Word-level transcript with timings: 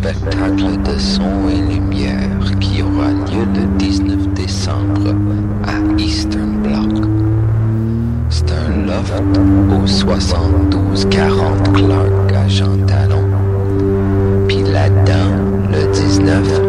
spectacle 0.00 0.80
de 0.84 0.98
son 0.98 1.48
et 1.48 1.72
lumière 1.72 2.58
qui 2.60 2.82
aura 2.82 3.10
lieu 3.10 3.44
le 3.54 3.78
19 3.78 4.28
décembre 4.34 5.14
à 5.66 6.00
Eastern 6.00 6.62
Block. 6.62 7.04
C'est 8.30 8.50
un 8.52 8.86
loft 8.86 9.22
au 9.82 9.86
7240 9.86 11.72
Clark 11.72 12.32
à 12.32 12.48
Jean 12.48 12.76
Talon. 12.86 13.24
Puis 14.46 14.62
là-dedans, 14.62 15.34
le 15.72 15.92
19, 15.92 16.67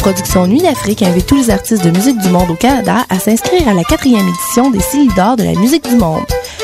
Les 0.00 0.04
productions 0.04 0.46
Nuit 0.46 0.62
d'Afrique 0.62 1.02
invitent 1.02 1.26
tous 1.26 1.36
les 1.36 1.50
artistes 1.50 1.84
de 1.84 1.90
musique 1.90 2.16
du 2.20 2.30
monde 2.30 2.50
au 2.50 2.54
Canada 2.54 3.04
à 3.10 3.18
s'inscrire 3.18 3.68
à 3.68 3.74
la 3.74 3.84
quatrième 3.84 4.26
édition 4.26 4.70
des 4.70 4.80
Silidor 4.80 5.36
de 5.36 5.42
la 5.42 5.52
musique 5.52 5.86
du 5.86 5.96
monde. 5.96 6.22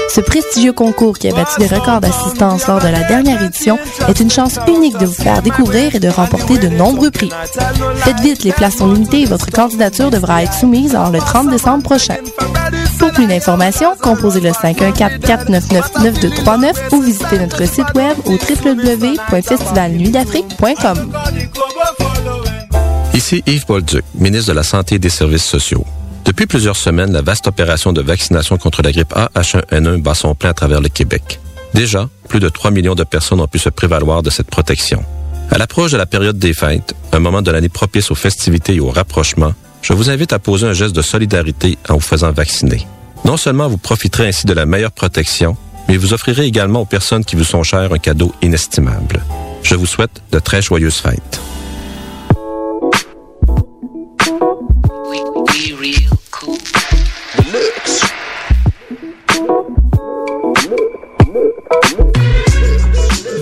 Ce 0.08 0.22
prestigieux 0.22 0.72
concours 0.72 1.18
qui 1.18 1.28
a 1.28 1.34
battu 1.34 1.60
des 1.60 1.66
records 1.66 2.00
d'assistance 2.00 2.66
lors 2.66 2.80
de 2.80 2.88
la 2.88 3.02
dernière 3.02 3.42
édition 3.42 3.78
est 4.08 4.20
une 4.20 4.30
chance 4.30 4.58
unique 4.66 4.96
de 4.96 5.04
vous 5.04 5.12
faire 5.12 5.42
découvrir 5.42 5.94
et 5.94 6.00
de 6.00 6.08
remporter 6.08 6.56
de 6.56 6.68
nombreux 6.68 7.10
prix. 7.10 7.28
Faites 7.96 8.20
vite, 8.20 8.42
les 8.42 8.52
places 8.52 8.78
sont 8.78 8.90
limitées 8.90 9.20
et 9.20 9.26
votre 9.26 9.50
candidature 9.50 10.10
devra 10.10 10.42
être 10.42 10.54
soumise 10.54 10.94
avant 10.94 11.10
le 11.10 11.18
30 11.18 11.50
décembre 11.50 11.82
prochain. 11.82 12.16
Pour 12.98 13.12
plus 13.12 13.26
d'informations, 13.26 13.96
composez 14.00 14.40
le 14.40 14.52
514-499-9239 14.52 16.72
ou 16.92 17.02
visitez 17.02 17.38
notre 17.38 17.66
site 17.66 17.92
web 17.94 18.16
au 18.24 18.32
www.festivalnuitdafrique.com. 18.32 21.12
Ici 23.16 23.42
Yves 23.46 23.64
Bolduc, 23.66 24.04
ministre 24.14 24.50
de 24.50 24.54
la 24.54 24.62
Santé 24.62 24.96
et 24.96 24.98
des 24.98 25.08
Services 25.08 25.46
sociaux. 25.46 25.86
Depuis 26.26 26.44
plusieurs 26.44 26.76
semaines, 26.76 27.14
la 27.14 27.22
vaste 27.22 27.46
opération 27.46 27.94
de 27.94 28.02
vaccination 28.02 28.58
contre 28.58 28.82
la 28.82 28.92
grippe 28.92 29.14
A-H1N1 29.16 30.02
bat 30.02 30.14
son 30.14 30.34
plein 30.34 30.50
à 30.50 30.52
travers 30.52 30.82
le 30.82 30.90
Québec. 30.90 31.40
Déjà, 31.72 32.10
plus 32.28 32.40
de 32.40 32.50
3 32.50 32.72
millions 32.72 32.94
de 32.94 33.04
personnes 33.04 33.40
ont 33.40 33.46
pu 33.46 33.58
se 33.58 33.70
prévaloir 33.70 34.22
de 34.22 34.28
cette 34.28 34.48
protection. 34.48 35.02
À 35.50 35.56
l'approche 35.56 35.92
de 35.92 35.96
la 35.96 36.04
période 36.04 36.38
des 36.38 36.52
fêtes, 36.52 36.94
un 37.12 37.18
moment 37.18 37.40
de 37.40 37.50
l'année 37.50 37.70
propice 37.70 38.10
aux 38.10 38.14
festivités 38.14 38.74
et 38.74 38.80
au 38.80 38.90
rapprochement, 38.90 39.54
je 39.80 39.94
vous 39.94 40.10
invite 40.10 40.34
à 40.34 40.38
poser 40.38 40.66
un 40.66 40.74
geste 40.74 40.94
de 40.94 41.00
solidarité 41.00 41.78
en 41.88 41.94
vous 41.94 42.00
faisant 42.00 42.32
vacciner. 42.32 42.86
Non 43.24 43.38
seulement 43.38 43.66
vous 43.66 43.78
profiterez 43.78 44.28
ainsi 44.28 44.44
de 44.44 44.52
la 44.52 44.66
meilleure 44.66 44.92
protection, 44.92 45.56
mais 45.88 45.96
vous 45.96 46.12
offrirez 46.12 46.44
également 46.44 46.82
aux 46.82 46.86
personnes 46.86 47.24
qui 47.24 47.34
vous 47.34 47.44
sont 47.44 47.62
chères 47.62 47.94
un 47.94 47.98
cadeau 47.98 48.34
inestimable. 48.42 49.24
Je 49.62 49.74
vous 49.74 49.86
souhaite 49.86 50.20
de 50.32 50.38
très 50.38 50.60
joyeuses 50.60 50.98
fêtes. 50.98 51.40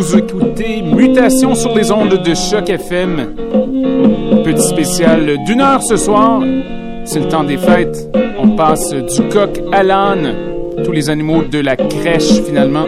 Vous 0.00 0.16
écoutez 0.16 0.80
Mutation 0.80 1.54
sur 1.54 1.76
les 1.76 1.92
ondes 1.92 2.22
de 2.22 2.34
Choc 2.34 2.70
FM. 2.70 3.34
Petit 4.42 4.62
spécial 4.62 5.44
d'une 5.44 5.60
heure 5.60 5.82
ce 5.82 5.98
soir. 5.98 6.40
C'est 7.04 7.20
le 7.20 7.28
temps 7.28 7.44
des 7.44 7.58
fêtes. 7.58 8.08
On 8.38 8.48
passe 8.56 8.94
du 8.94 9.22
coq 9.28 9.60
à 9.70 9.82
l'âne. 9.82 10.34
Tous 10.82 10.92
les 10.92 11.10
animaux 11.10 11.42
de 11.42 11.58
la 11.58 11.76
crèche 11.76 12.40
finalement. 12.46 12.86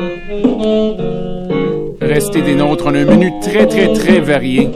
Restez 2.01 2.41
des 2.41 2.55
nôtres. 2.55 2.85
On 2.87 2.95
a 2.95 3.01
un 3.01 3.05
menu 3.05 3.31
très 3.43 3.67
très 3.67 3.93
très 3.93 4.21
varié. 4.21 4.71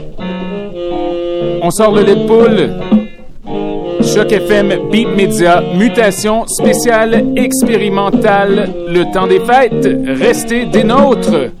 On 1.63 1.71
sort 1.71 1.95
le 1.95 2.03
lait 2.03 2.13
de. 2.13 2.97
Choc 4.03 4.31
FM, 4.31 4.89
Beat 4.89 5.07
Media, 5.17 5.61
mutation 5.75 6.47
spéciale 6.47 7.25
expérimentale, 7.35 8.69
le 8.87 9.11
temps 9.11 9.27
des 9.27 9.39
fêtes, 9.39 9.89
restez 10.05 10.65
des 10.65 10.83
nôtres. 10.83 11.51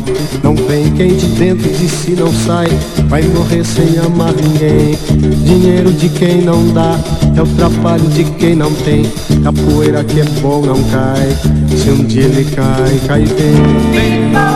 Vai, 0.00 0.40
não 0.42 0.54
vem. 0.54 0.90
Quem 0.92 1.16
de 1.16 1.26
dentro 1.38 1.68
de 1.68 1.88
si 1.88 2.12
não 2.12 2.32
sai, 2.32 2.68
vai 3.08 3.22
morrer 3.22 3.64
sem 3.64 3.98
amar 3.98 4.32
ninguém. 4.32 4.98
Dinheiro 5.44 5.92
de 5.92 6.08
quem 6.08 6.42
não 6.42 6.66
dá, 6.72 6.98
é 7.36 7.42
o 7.42 7.46
trabalho 7.46 8.06
de 8.08 8.24
quem 8.24 8.54
não 8.56 8.72
tem. 8.72 9.10
Capoeira 9.42 10.04
que 10.04 10.20
é 10.20 10.24
bom 10.40 10.62
não 10.62 10.82
cai, 10.84 11.28
se 11.76 11.90
um 11.90 12.04
dia 12.04 12.24
ele 12.24 12.44
cai, 12.44 13.00
cai 13.06 13.20
bem. 13.20 13.54
Bimba, 13.92 14.50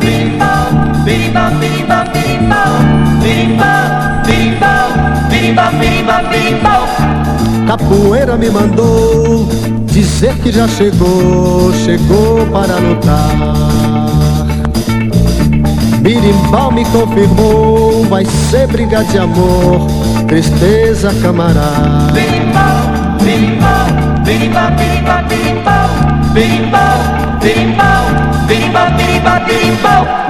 bimba, 0.00 0.68
bimba, 1.04 1.50
bimba, 1.60 2.04
bimba, 2.12 2.64
bimba, 3.22 4.22
bimba, 4.26 5.28
bimba, 5.28 5.70
bimba, 5.70 6.22
bimba. 6.30 7.66
Capoeira 7.66 8.36
me 8.36 8.50
mandou 8.50 9.48
dizer 9.92 10.34
que 10.36 10.50
já 10.50 10.66
chegou, 10.66 11.72
chegou 11.84 12.46
para 12.46 12.76
lutar. 12.78 13.89
Birimbau 16.00 16.72
me 16.72 16.82
confirmou, 16.86 18.04
vai 18.06 18.24
ser 18.24 18.66
briga 18.66 19.04
de 19.04 19.18
amor, 19.18 19.86
tristeza 20.26 21.12
camarada. 21.20 22.10
Birimbau, 22.12 23.18
birimbau, 23.22 23.86
birimbau, 24.24 24.70
birimbau, 24.78 25.20
birimbau, 25.28 25.88
birimbau, 26.32 28.04
birimbau, 28.48 28.90
birimbau, 28.96 29.44
birimbau. 29.46 30.29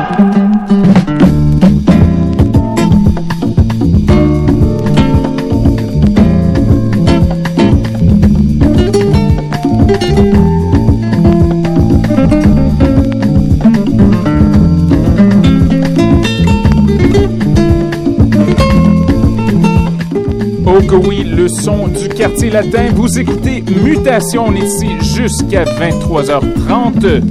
Oui, 20.92 21.24
le 21.24 21.48
son 21.48 21.88
du 21.88 22.08
quartier 22.08 22.50
latin. 22.50 22.88
Vous 22.94 23.18
écoutez 23.18 23.62
Mutation, 23.84 24.52
ici 24.54 24.88
jusqu'à 25.00 25.64
23h30. 25.64 27.22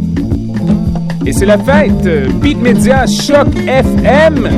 Et 1.26 1.34
c'est 1.34 1.46
la 1.46 1.58
fête. 1.58 2.08
Beat 2.42 2.62
Media 2.62 3.06
Choc 3.08 3.48
FM. 3.68 4.50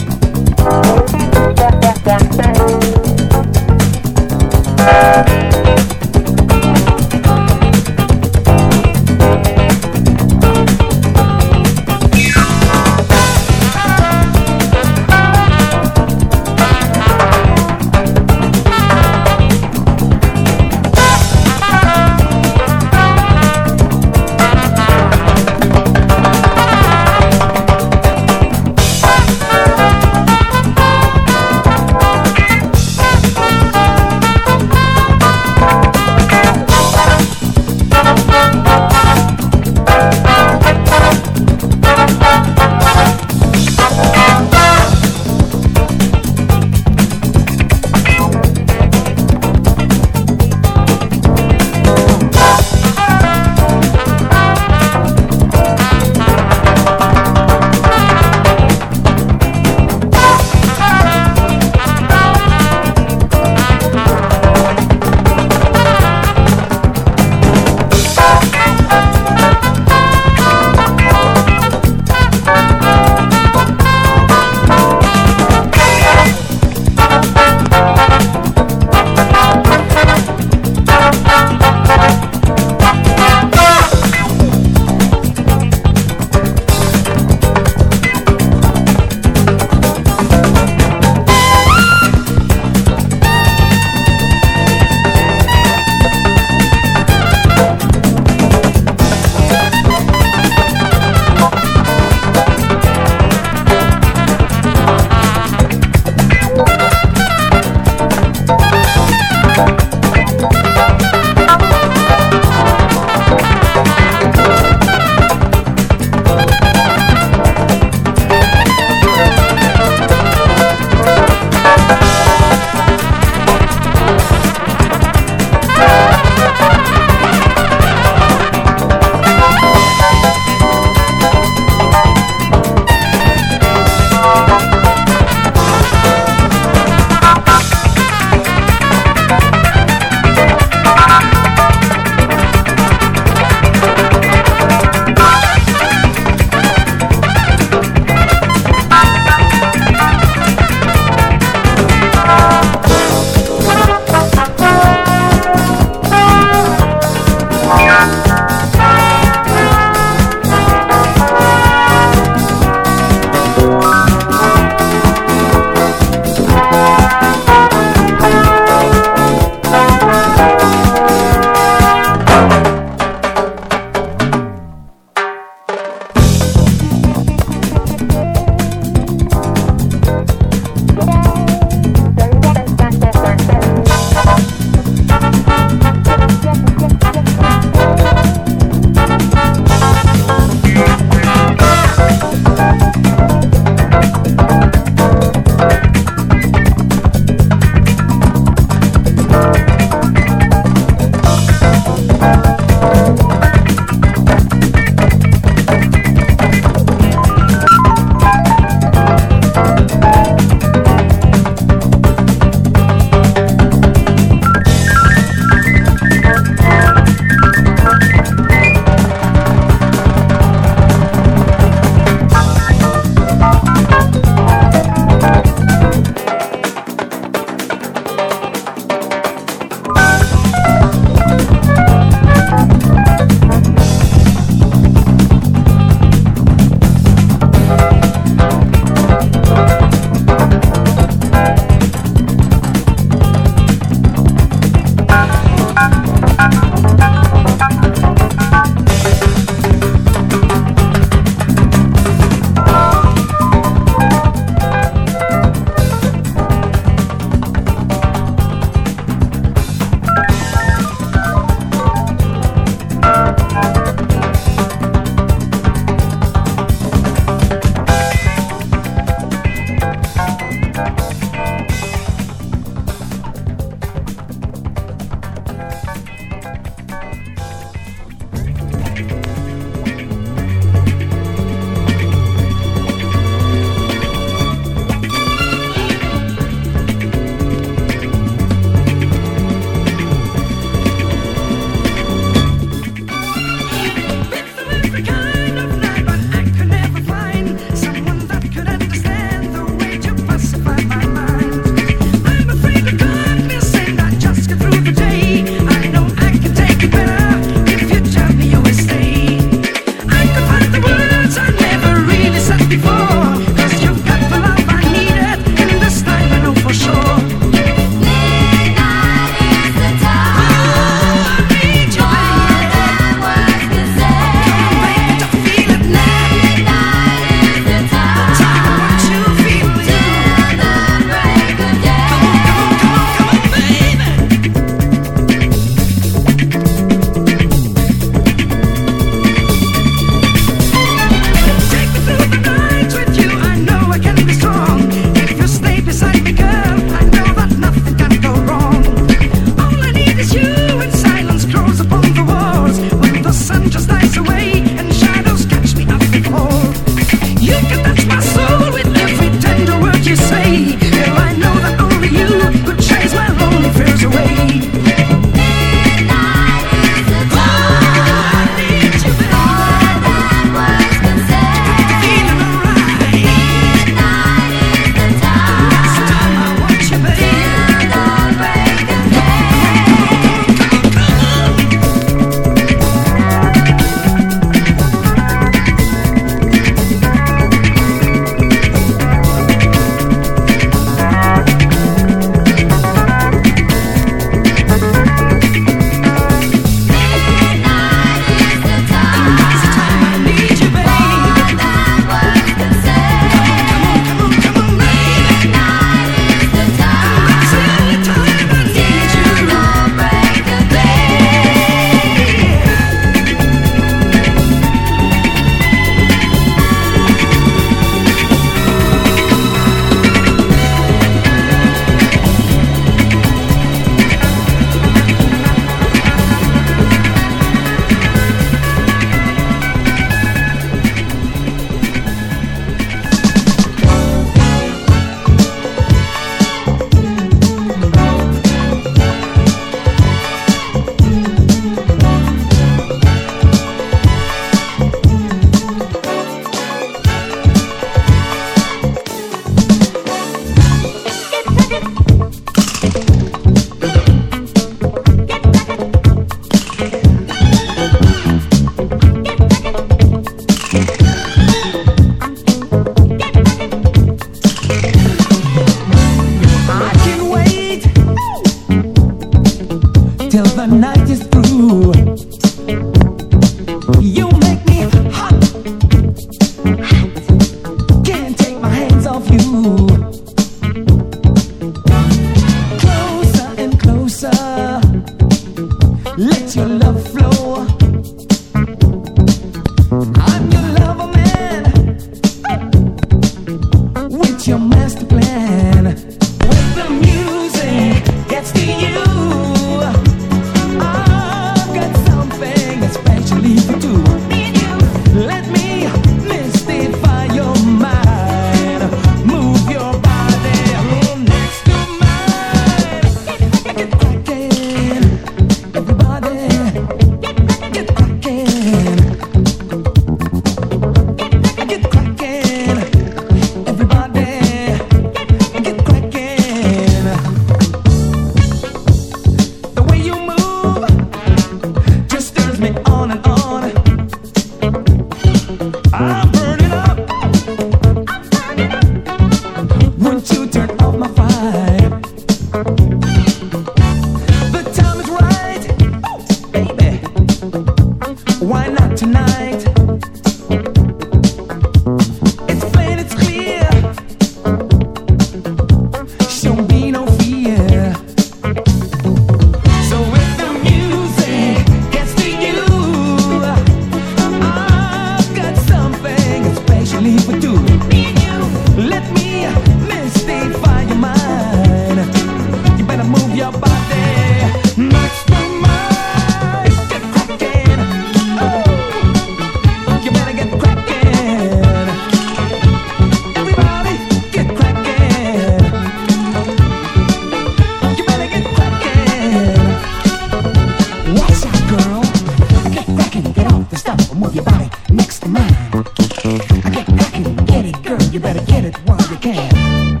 you 598.12 598.18
better 598.18 598.44
get 598.46 598.64
it 598.64 598.76
while 598.88 599.00
you 599.10 599.16
can. 599.16 600.00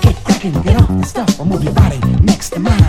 Keep 0.00 0.16
cracking, 0.24 0.62
get 0.62 0.80
off 0.80 0.88
the 0.88 1.04
stuff, 1.04 1.38
or 1.38 1.46
move 1.46 1.62
your 1.62 1.74
body 1.74 1.98
next 2.22 2.50
to 2.50 2.58
mine. 2.58 2.87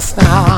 last 0.00 0.16
now. 0.16 0.49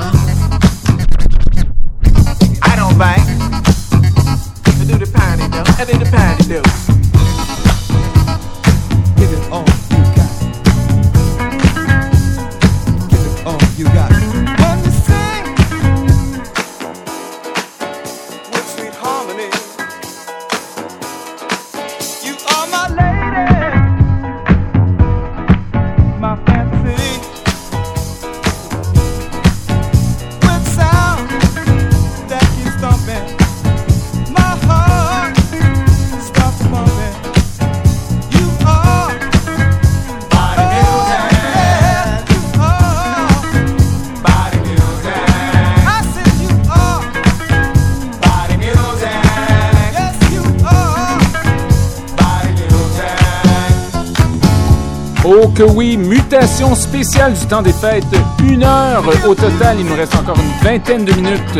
Spéciale 56.74 57.34
du 57.34 57.46
temps 57.46 57.62
des 57.62 57.72
fêtes. 57.72 58.04
Une 58.44 58.62
heure 58.62 59.04
au 59.26 59.34
total, 59.34 59.76
il 59.80 59.86
nous 59.86 59.94
reste 59.94 60.14
encore 60.14 60.36
une 60.36 60.66
vingtaine 60.66 61.04
de 61.04 61.12
minutes. 61.12 61.58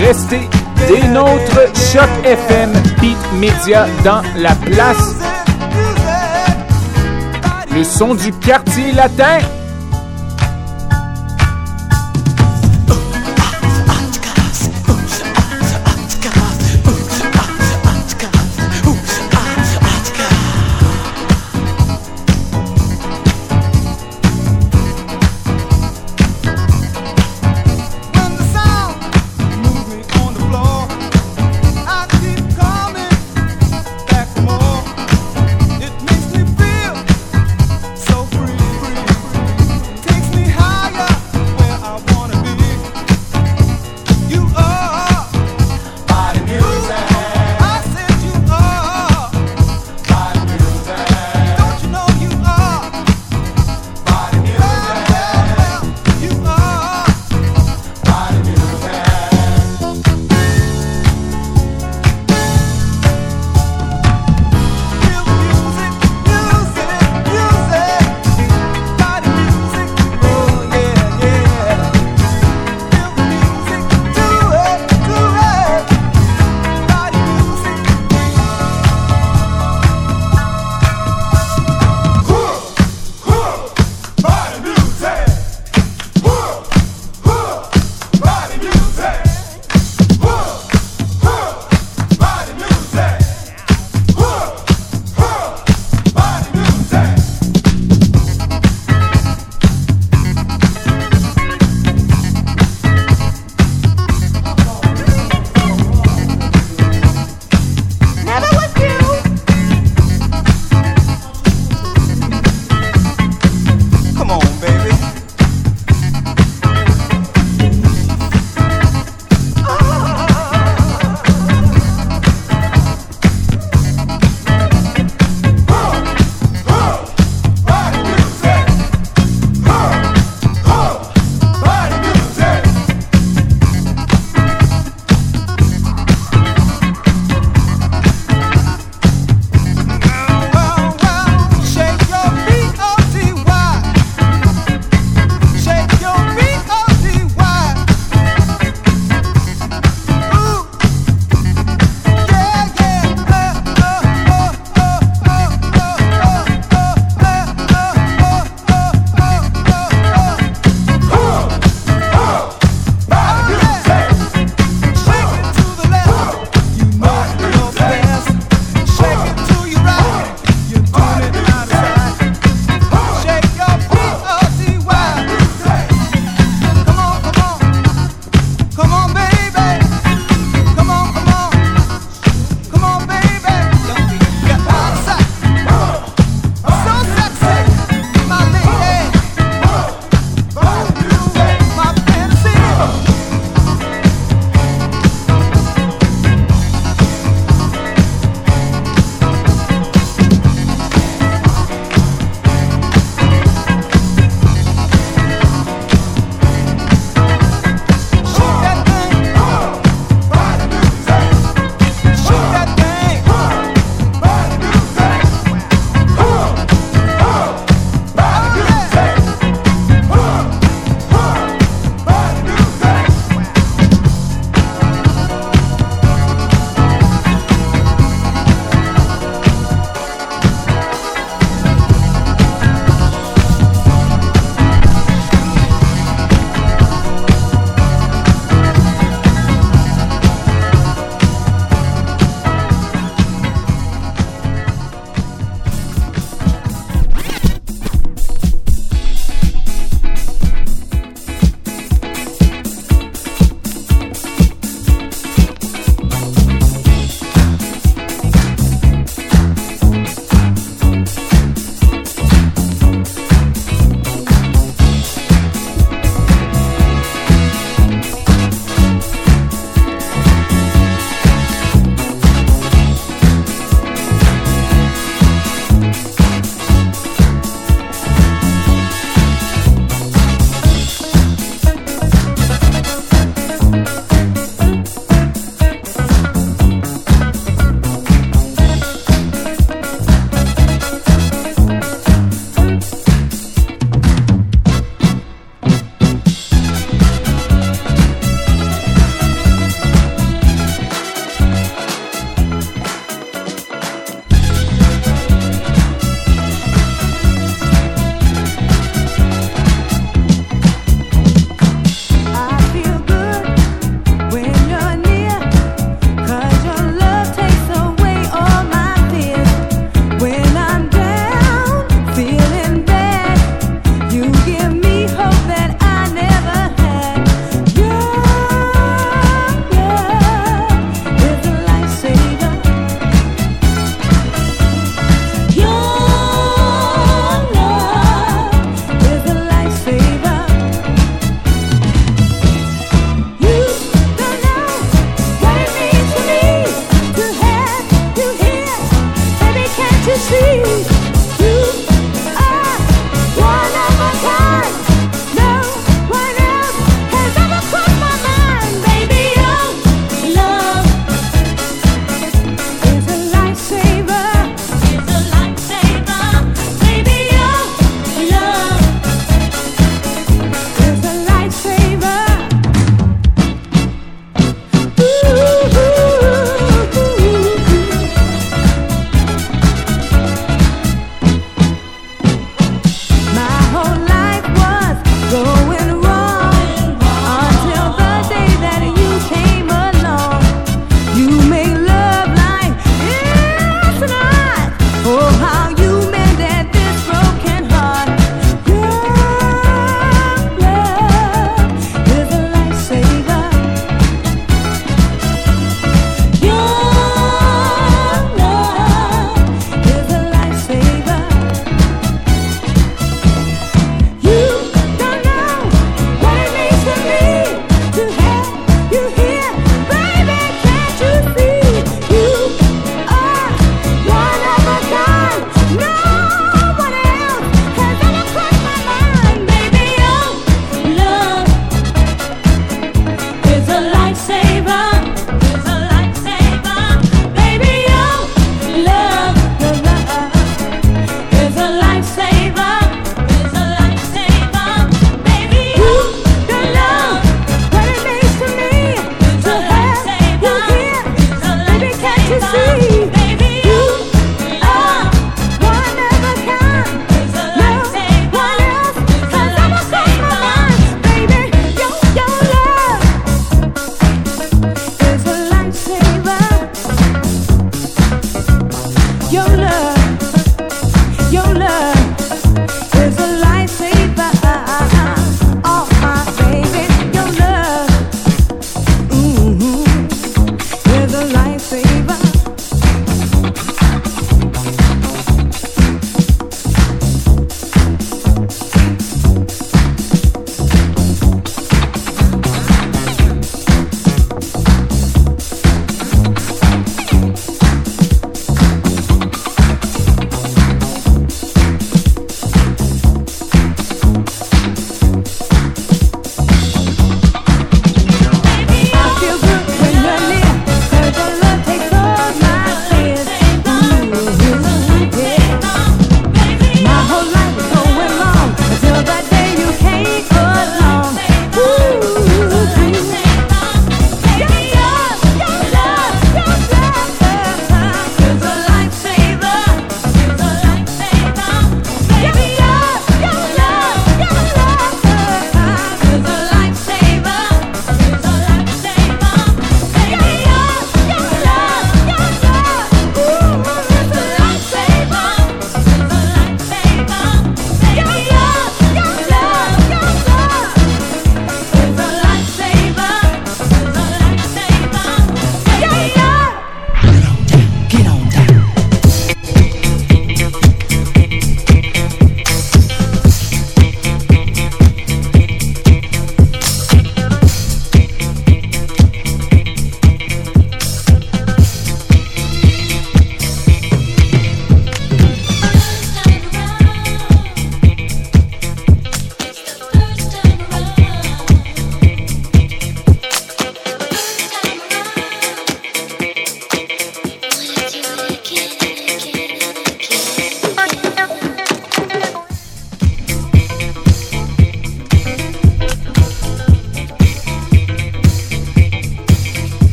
Restez 0.00 0.48
des 0.86 1.08
nôtres, 1.08 1.60
Choc 1.74 2.08
FM, 2.24 2.72
Beat 3.00 3.16
Media 3.40 3.86
dans 4.04 4.22
la 4.36 4.54
place. 4.54 5.16
Le 7.74 7.82
son 7.82 8.14
du 8.14 8.30
quartier 8.32 8.92
latin. 8.92 9.38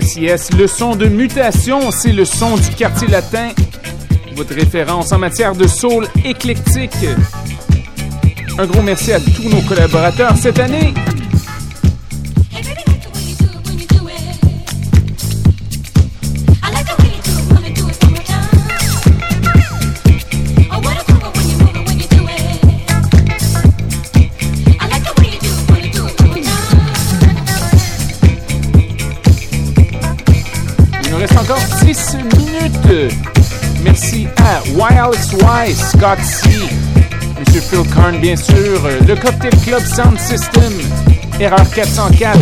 Le 0.00 0.68
son 0.68 0.94
de 0.94 1.06
mutation, 1.06 1.90
c'est 1.90 2.12
le 2.12 2.24
son 2.24 2.56
du 2.56 2.70
quartier 2.70 3.08
latin. 3.08 3.48
Votre 4.36 4.54
référence 4.54 5.10
en 5.10 5.18
matière 5.18 5.56
de 5.56 5.66
soul 5.66 6.06
éclectique. 6.24 6.92
Un 8.56 8.66
gros 8.66 8.82
merci 8.82 9.12
à 9.12 9.18
tous 9.18 9.48
nos 9.48 9.60
collaborateurs 9.62 10.36
cette 10.36 10.60
année. 10.60 10.94
Encore 31.48 31.64
10 31.82 32.14
minutes. 32.36 33.14
Merci 33.82 34.26
à 34.36 34.60
YLXY, 34.68 35.74
Scott 35.74 36.18
C, 36.22 36.50
Monsieur 37.40 37.60
Phil 37.62 37.94
Karn, 37.94 38.18
bien 38.18 38.36
sûr, 38.36 38.54
le 39.06 39.16
Cocktail 39.16 39.58
Club 39.64 39.82
Sound 39.82 40.20
System, 40.20 40.70
Erreur 41.40 41.64
404, 41.70 42.38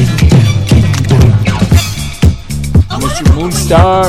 Monsieur 3.01 3.25
Moonstar, 3.37 4.07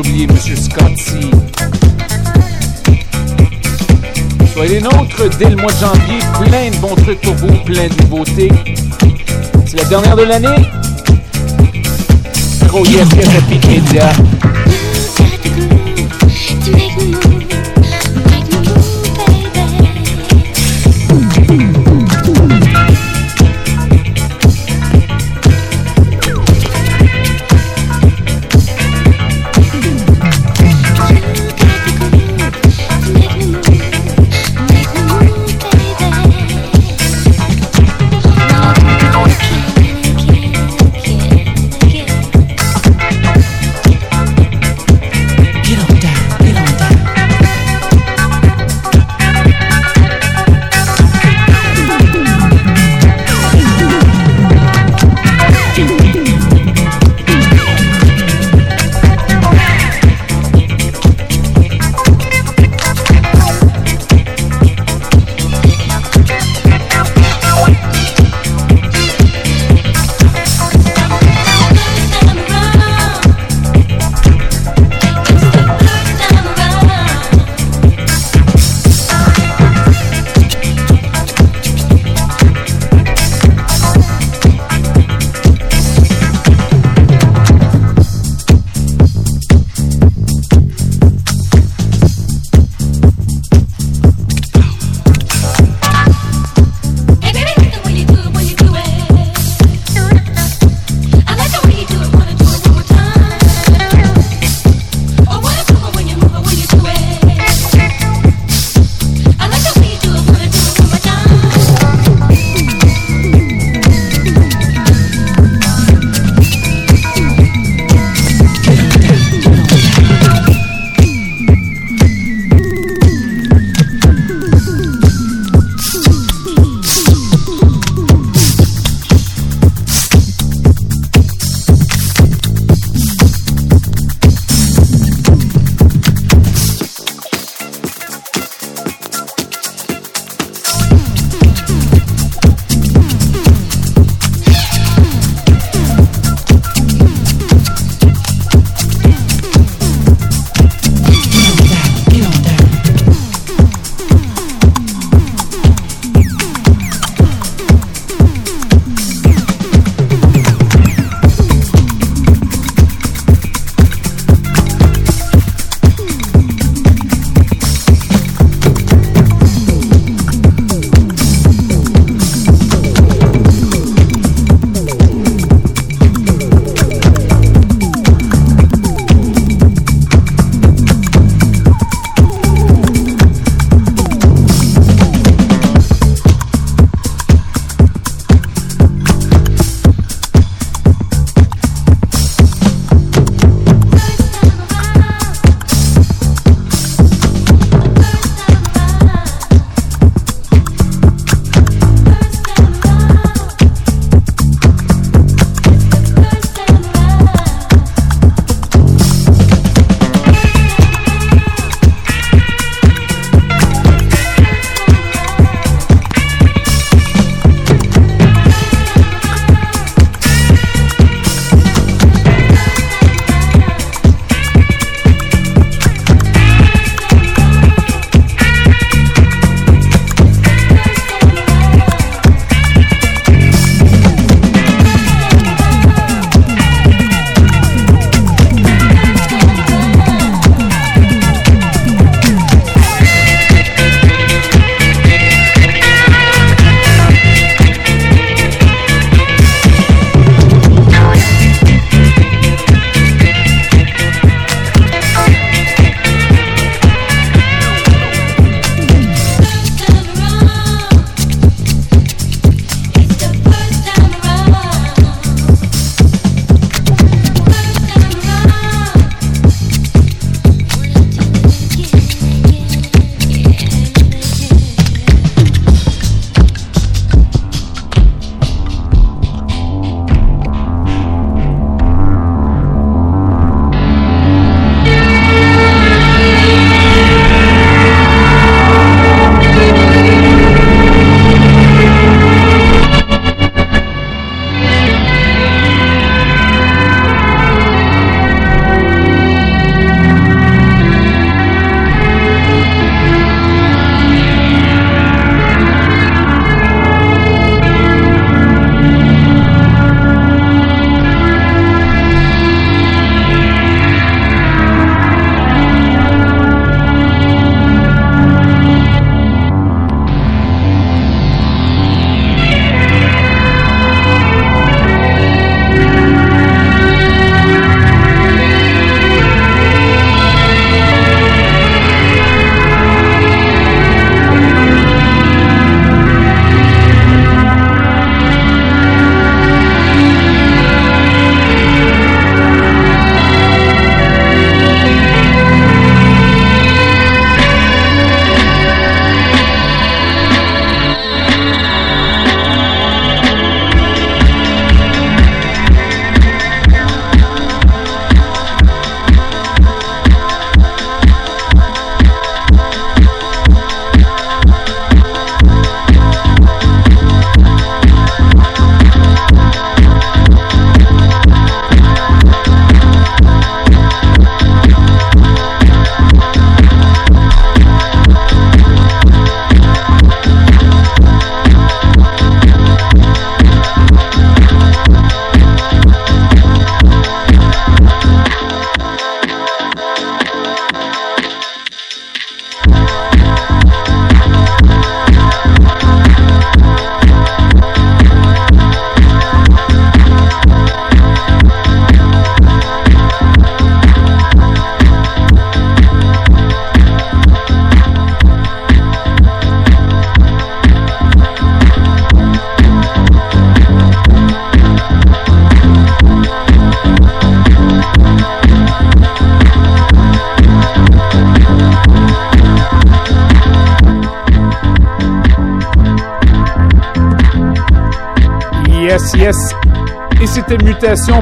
oublier 0.00 0.26
Monsieur 0.26 0.56
Scott 0.56 0.96
C. 0.96 1.20
Soyez 4.52 4.74
les 4.76 4.80
nôtres 4.80 5.28
dès 5.38 5.50
le 5.50 5.56
mois 5.56 5.72
de 5.72 5.78
janvier. 5.78 6.18
Plein 6.44 6.70
de 6.70 6.76
bons 6.76 6.94
trucs 6.96 7.20
pour 7.20 7.34
vous, 7.34 7.54
plein 7.64 7.88
de 7.88 8.02
nouveautés. 8.02 8.50
C'est 9.66 9.76
la 9.76 9.84
dernière 9.84 10.16
de 10.16 10.22
l'année. 10.22 10.56
Gros 12.66 12.84
yes. 12.86 13.08
Yes 13.92 14.39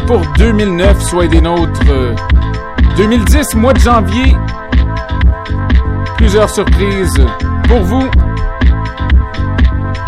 pour 0.08 0.22
2009, 0.38 1.02
soit 1.02 1.26
des 1.26 1.42
nôtres. 1.42 1.82
2010, 2.96 3.54
mois 3.56 3.74
de 3.74 3.78
janvier. 3.78 4.34
Plusieurs 6.16 6.48
surprises 6.48 7.20
pour 7.68 7.80
vous. 7.80 8.08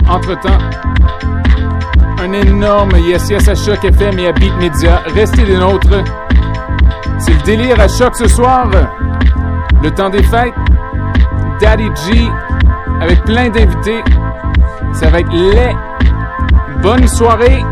Entre-temps, 0.09 0.59
un 2.19 2.33
énorme 2.33 2.93
Yes 2.97 3.29
Yes 3.29 3.47
à 3.47 3.55
Choc 3.55 3.85
FM 3.85 4.19
et 4.21 4.29
à 4.29 4.33
Beat 4.33 4.57
Media. 4.59 5.03
Restez 5.15 5.45
des 5.45 5.59
nôtres. 5.59 6.03
C'est 7.19 7.35
le 7.35 7.43
délire 7.43 7.79
à 7.79 7.87
Choc 7.87 8.17
ce 8.17 8.27
soir. 8.27 8.71
Le 9.83 9.91
temps 9.91 10.09
des 10.09 10.23
fêtes. 10.23 10.55
Daddy 11.61 11.91
G 12.07 12.27
avec 13.03 13.23
plein 13.25 13.51
d'invités. 13.51 14.03
Ça 14.95 15.11
va 15.11 15.21
être 15.21 15.31
les 15.31 15.77
Bonne 16.81 17.07
soirée. 17.07 17.63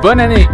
Bonne 0.00 0.20
année. 0.20 0.48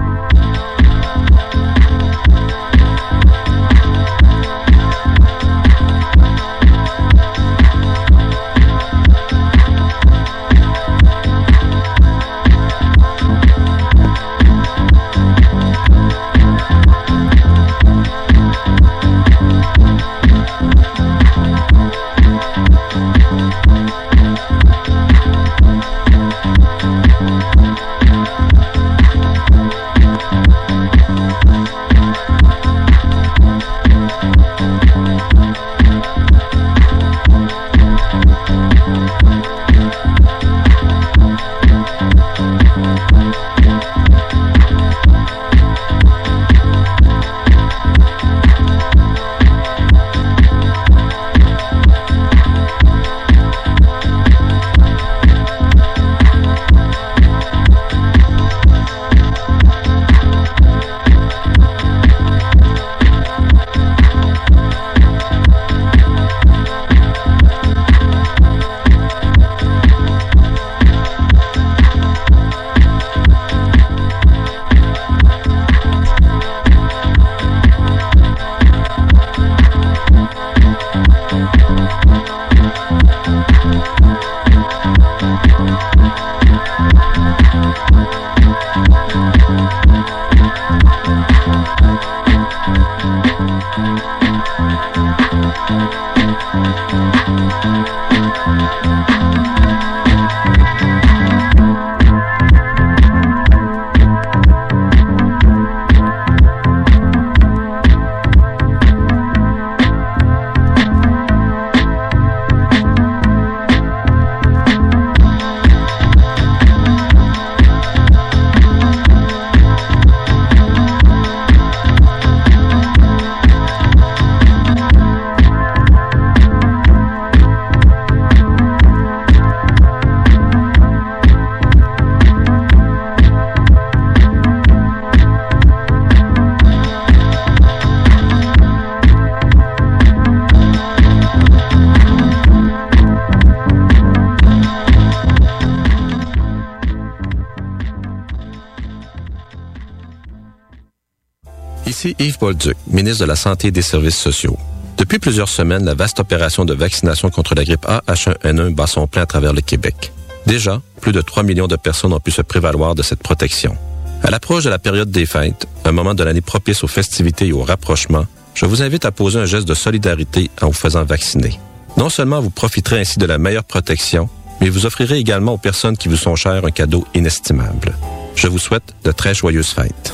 Yves 152.40 152.46
Bolduc, 152.46 152.76
ministre 152.86 153.20
de 153.20 153.28
la 153.28 153.36
Santé 153.36 153.68
et 153.68 153.70
des 153.70 153.82
Services 153.82 154.16
sociaux. 154.16 154.56
Depuis 154.96 155.18
plusieurs 155.18 155.48
semaines, 155.48 155.84
la 155.84 155.94
vaste 155.94 156.20
opération 156.20 156.64
de 156.64 156.74
vaccination 156.74 157.30
contre 157.30 157.54
la 157.54 157.64
grippe 157.64 157.86
A, 157.86 158.02
H1N1 158.08 158.74
bat 158.74 158.86
son 158.86 159.06
plein 159.06 159.22
à 159.22 159.26
travers 159.26 159.52
le 159.52 159.60
Québec. 159.60 160.12
Déjà, 160.46 160.80
plus 161.00 161.12
de 161.12 161.20
3 161.20 161.42
millions 161.42 161.66
de 161.66 161.76
personnes 161.76 162.12
ont 162.12 162.20
pu 162.20 162.30
se 162.30 162.42
prévaloir 162.42 162.94
de 162.94 163.02
cette 163.02 163.22
protection. 163.22 163.76
À 164.22 164.30
l'approche 164.30 164.64
de 164.64 164.70
la 164.70 164.78
période 164.78 165.10
des 165.10 165.26
fêtes, 165.26 165.66
un 165.84 165.92
moment 165.92 166.14
de 166.14 166.22
l'année 166.22 166.40
propice 166.40 166.82
aux 166.84 166.88
festivités 166.88 167.48
et 167.48 167.52
au 167.52 167.62
rapprochement, 167.62 168.26
je 168.54 168.66
vous 168.66 168.82
invite 168.82 169.04
à 169.04 169.12
poser 169.12 169.38
un 169.38 169.46
geste 169.46 169.68
de 169.68 169.74
solidarité 169.74 170.50
en 170.60 170.66
vous 170.66 170.72
faisant 170.72 171.04
vacciner. 171.04 171.58
Non 171.96 172.10
seulement 172.10 172.40
vous 172.40 172.50
profiterez 172.50 173.00
ainsi 173.00 173.18
de 173.18 173.26
la 173.26 173.38
meilleure 173.38 173.64
protection, 173.64 174.28
mais 174.60 174.68
vous 174.68 174.86
offrirez 174.86 175.18
également 175.18 175.54
aux 175.54 175.58
personnes 175.58 175.96
qui 175.96 176.08
vous 176.08 176.16
sont 176.16 176.36
chères 176.36 176.64
un 176.64 176.70
cadeau 176.70 177.06
inestimable. 177.14 177.94
Je 178.34 178.48
vous 178.48 178.58
souhaite 178.58 178.94
de 179.04 179.12
très 179.12 179.34
joyeuses 179.34 179.70
fêtes. 179.70 180.12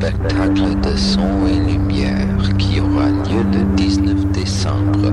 spectacle 0.00 0.80
de 0.80 0.96
son 0.96 1.46
et 1.46 1.72
lumière 1.72 2.56
qui 2.58 2.80
aura 2.80 3.08
lieu 3.10 3.44
le 3.52 3.76
19 3.76 4.32
décembre 4.32 5.12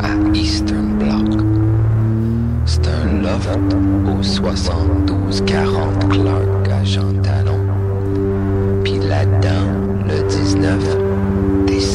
à 0.00 0.10
Eastern 0.32 0.96
Block. 0.96 1.42
C'est 2.64 2.86
un 2.86 3.20
loft 3.20 3.58
au 4.06 4.22
7240 4.22 6.08
Clark 6.08 6.68
à 6.70 6.84
Jean 6.84 7.12
Talon. 7.20 7.58
Puis 8.84 8.98
là-dedans, 8.98 9.72
le 10.06 10.22
19, 10.28 11.66
des 11.66 11.80
sons. 11.80 11.88